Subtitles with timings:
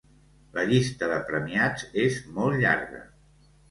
[0.57, 3.09] La llista de premiats és molt llarga.